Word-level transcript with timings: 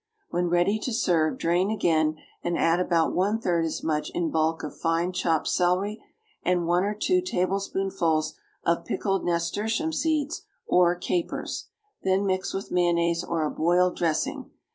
When 0.29 0.49
ready 0.49 0.79
to 0.79 0.91
serve, 0.93 1.37
drain 1.37 1.69
again 1.69 2.15
and 2.43 2.57
add 2.57 2.79
about 2.79 3.13
one 3.13 3.39
third 3.39 3.65
as 3.65 3.83
much 3.83 4.09
in 4.15 4.31
bulk 4.31 4.63
of 4.63 4.75
fine 4.75 5.11
chopped 5.11 5.47
celery 5.47 6.03
and 6.41 6.65
one 6.65 6.83
or 6.83 6.95
two 6.95 7.21
tablespoonfuls 7.21 8.33
of 8.65 8.83
pickled 8.83 9.23
nasturtium 9.23 9.93
seeds 9.93 10.41
or 10.65 10.95
capers; 10.95 11.67
then 12.01 12.25
mix 12.25 12.51
with 12.51 12.71
mayonnaise 12.71 13.23
or 13.23 13.45
a 13.45 13.51
boiled 13.51 13.95
dressing. 13.95 14.49